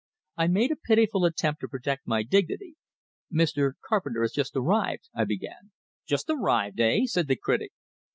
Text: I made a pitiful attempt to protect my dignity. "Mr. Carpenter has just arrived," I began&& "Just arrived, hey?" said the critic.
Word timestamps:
I 0.35 0.47
made 0.47 0.71
a 0.71 0.75
pitiful 0.87 1.25
attempt 1.25 1.61
to 1.61 1.67
protect 1.67 2.07
my 2.07 2.23
dignity. 2.23 2.75
"Mr. 3.31 3.73
Carpenter 3.87 4.23
has 4.23 4.31
just 4.31 4.55
arrived," 4.55 5.07
I 5.13 5.25
began&& 5.25 5.73
"Just 6.07 6.27
arrived, 6.27 6.79
hey?" 6.79 7.05
said 7.05 7.27
the 7.27 7.35
critic. 7.35 7.71